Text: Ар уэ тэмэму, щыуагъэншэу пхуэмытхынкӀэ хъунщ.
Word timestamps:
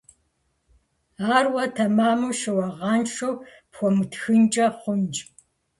Ар 1.35 1.45
уэ 1.53 1.65
тэмэму, 1.75 2.29
щыуагъэншэу 2.39 3.33
пхуэмытхынкӀэ 3.71 4.65
хъунщ. 4.79 5.15